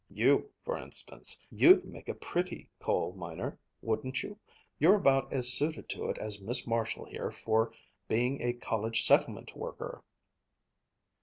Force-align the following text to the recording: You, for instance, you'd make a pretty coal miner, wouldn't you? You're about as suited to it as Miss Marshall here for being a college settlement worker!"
You, 0.09 0.49
for 0.65 0.79
instance, 0.79 1.39
you'd 1.51 1.85
make 1.85 2.09
a 2.09 2.15
pretty 2.15 2.67
coal 2.79 3.13
miner, 3.13 3.59
wouldn't 3.83 4.23
you? 4.23 4.39
You're 4.79 4.95
about 4.95 5.31
as 5.31 5.53
suited 5.53 5.89
to 5.89 6.09
it 6.09 6.17
as 6.17 6.41
Miss 6.41 6.65
Marshall 6.65 7.05
here 7.05 7.29
for 7.29 7.71
being 8.07 8.41
a 8.41 8.53
college 8.53 9.03
settlement 9.05 9.55
worker!" 9.55 10.03